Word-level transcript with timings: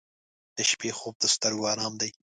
•د 0.57 0.57
شپې 0.69 0.89
خوب 0.97 1.15
د 1.19 1.25
سترګو 1.35 1.65
آرام 1.73 1.93
دی. 2.01 2.11